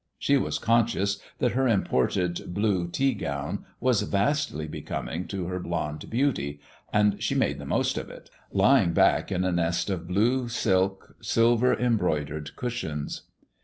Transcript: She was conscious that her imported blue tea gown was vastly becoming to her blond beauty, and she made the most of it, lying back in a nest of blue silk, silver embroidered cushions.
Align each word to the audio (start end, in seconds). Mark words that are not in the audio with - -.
She 0.17 0.35
was 0.35 0.57
conscious 0.57 1.19
that 1.37 1.51
her 1.51 1.67
imported 1.67 2.55
blue 2.55 2.87
tea 2.87 3.13
gown 3.13 3.65
was 3.79 4.01
vastly 4.01 4.67
becoming 4.67 5.27
to 5.27 5.45
her 5.45 5.59
blond 5.59 6.09
beauty, 6.09 6.59
and 6.91 7.21
she 7.21 7.35
made 7.35 7.59
the 7.59 7.67
most 7.67 7.99
of 7.99 8.09
it, 8.09 8.31
lying 8.51 8.93
back 8.93 9.31
in 9.31 9.43
a 9.45 9.51
nest 9.51 9.91
of 9.91 10.07
blue 10.07 10.47
silk, 10.49 11.15
silver 11.21 11.75
embroidered 11.79 12.55
cushions. 12.55 13.27